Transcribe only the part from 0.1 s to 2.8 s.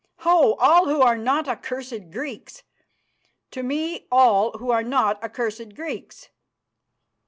Ho! all who are not accursed Greeks.